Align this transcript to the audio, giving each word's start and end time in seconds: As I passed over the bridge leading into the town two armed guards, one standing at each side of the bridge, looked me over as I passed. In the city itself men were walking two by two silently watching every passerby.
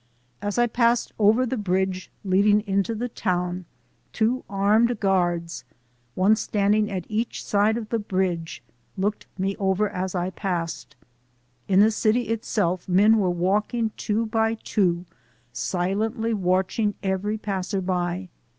As 0.41 0.57
I 0.57 0.65
passed 0.65 1.11
over 1.19 1.45
the 1.45 1.57
bridge 1.59 2.09
leading 2.25 2.61
into 2.61 2.95
the 2.95 3.07
town 3.07 3.65
two 4.11 4.43
armed 4.49 4.99
guards, 4.99 5.63
one 6.15 6.35
standing 6.35 6.89
at 6.89 7.05
each 7.07 7.45
side 7.45 7.77
of 7.77 7.89
the 7.89 7.99
bridge, 7.99 8.63
looked 8.97 9.27
me 9.37 9.55
over 9.57 9.87
as 9.87 10.15
I 10.15 10.31
passed. 10.31 10.95
In 11.67 11.81
the 11.81 11.91
city 11.91 12.29
itself 12.29 12.89
men 12.89 13.19
were 13.19 13.29
walking 13.29 13.91
two 13.95 14.25
by 14.25 14.55
two 14.63 15.05
silently 15.53 16.33
watching 16.33 16.95
every 17.03 17.37
passerby. 17.37 18.29